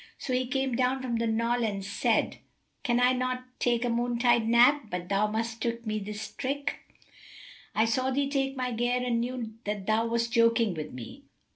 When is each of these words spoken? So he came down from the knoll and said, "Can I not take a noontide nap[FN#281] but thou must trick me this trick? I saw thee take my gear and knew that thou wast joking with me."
So 0.17 0.33
he 0.33 0.47
came 0.47 0.73
down 0.75 0.99
from 1.03 1.17
the 1.17 1.27
knoll 1.27 1.63
and 1.63 1.85
said, 1.85 2.37
"Can 2.81 2.99
I 2.99 3.13
not 3.13 3.43
take 3.59 3.85
a 3.85 3.87
noontide 3.89 4.47
nap[FN#281] 4.47 4.89
but 4.89 5.09
thou 5.09 5.27
must 5.27 5.61
trick 5.61 5.85
me 5.85 5.99
this 5.99 6.31
trick? 6.31 6.79
I 7.75 7.85
saw 7.85 8.09
thee 8.09 8.27
take 8.27 8.55
my 8.57 8.71
gear 8.71 8.99
and 9.05 9.21
knew 9.21 9.53
that 9.65 9.85
thou 9.85 10.07
wast 10.07 10.31
joking 10.33 10.73
with 10.73 10.91
me." 10.91 11.25